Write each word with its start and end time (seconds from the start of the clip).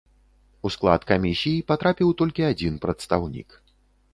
У 0.69 0.69
склад 0.75 1.01
камісій 1.11 1.61
патрапіў 1.73 2.15
толькі 2.23 2.49
адзін 2.51 2.73
прадстаўнік. 2.87 3.49